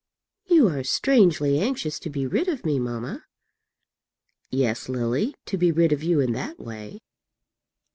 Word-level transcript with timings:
"You 0.47 0.67
are 0.67 0.83
strangely 0.83 1.59
anxious 1.59 1.99
to 1.99 2.09
be 2.09 2.25
rid 2.25 2.47
of 2.47 2.65
me, 2.65 2.79
mamma!" 2.79 3.25
"Yes, 4.49 4.89
Lily; 4.89 5.35
to 5.45 5.59
be 5.59 5.71
rid 5.71 5.91
of 5.91 6.01
you 6.01 6.19
in 6.19 6.31
that 6.33 6.57
way. 6.57 7.01